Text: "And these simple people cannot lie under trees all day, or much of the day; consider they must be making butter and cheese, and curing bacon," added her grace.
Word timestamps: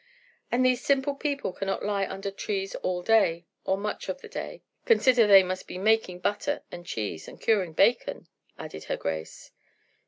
"And 0.51 0.65
these 0.65 0.83
simple 0.83 1.13
people 1.13 1.53
cannot 1.53 1.85
lie 1.85 2.07
under 2.07 2.31
trees 2.31 2.73
all 2.77 3.03
day, 3.03 3.45
or 3.65 3.77
much 3.77 4.09
of 4.09 4.19
the 4.21 4.27
day; 4.27 4.63
consider 4.83 5.27
they 5.27 5.43
must 5.43 5.67
be 5.67 5.77
making 5.77 6.21
butter 6.21 6.63
and 6.71 6.87
cheese, 6.87 7.27
and 7.27 7.39
curing 7.39 7.73
bacon," 7.73 8.27
added 8.57 8.85
her 8.85 8.97
grace. 8.97 9.51